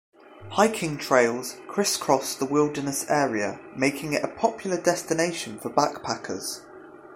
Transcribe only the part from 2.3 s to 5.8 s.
the wilderness area, making it a popular destination for